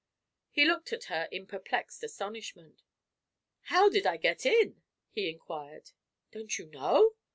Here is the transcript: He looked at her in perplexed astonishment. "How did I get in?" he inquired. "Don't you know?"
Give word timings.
He 0.49 0.65
looked 0.65 0.91
at 0.91 1.03
her 1.13 1.29
in 1.31 1.45
perplexed 1.45 2.03
astonishment. 2.03 2.81
"How 3.65 3.87
did 3.87 4.07
I 4.07 4.17
get 4.17 4.47
in?" 4.47 4.81
he 5.11 5.29
inquired. 5.29 5.91
"Don't 6.31 6.57
you 6.57 6.65
know?" 6.65 7.17